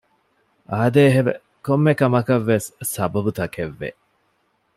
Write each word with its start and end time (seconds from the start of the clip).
އާދޭހެވެ! 0.71 1.33
ކޮންމެ 1.65 1.93
ކަމަކަށްވެސް 1.99 2.67
ސަބަބުތަކެއްވެ 2.93 3.89